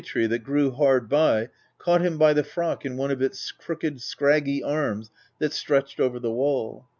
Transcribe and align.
35 0.01 0.11
tree, 0.11 0.25
that 0.25 0.39
grew 0.43 0.71
hard 0.71 1.07
by, 1.07 1.47
caught 1.77 2.01
him 2.01 2.17
by 2.17 2.33
the 2.33 2.43
frock 2.43 2.83
in 2.83 2.97
one 2.97 3.11
of 3.11 3.21
its 3.21 3.51
crooked 3.51 4.01
scraggy 4.01 4.63
arms 4.63 5.11
that 5.37 5.53
stretched 5.53 5.99
over 5.99 6.19
the 6.19 6.31
wall. 6.31 6.87